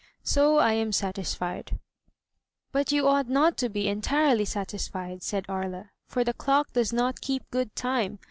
So 0.23 0.57
I 0.57 0.73
am 0.73 0.91
satisfied." 0.93 1.77
But 2.71 2.91
you 2.91 3.07
ought 3.07 3.29
not 3.29 3.55
to 3.57 3.69
be 3.69 3.87
entirely 3.87 4.45
satisfied,'' 4.45 5.21
said 5.21 5.45
Aria, 5.47 5.91
"for 6.07 6.23
the 6.23 6.33
clock 6.33 6.73
does 6.73 6.91
not 6.91 7.21
keep 7.21 7.47
good 7.51 7.75
time. 7.75 8.17